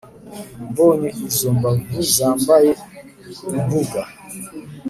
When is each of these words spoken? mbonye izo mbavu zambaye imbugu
mbonye 0.69 1.09
izo 1.27 1.49
mbavu 1.57 1.97
zambaye 2.15 2.71
imbugu 3.57 4.01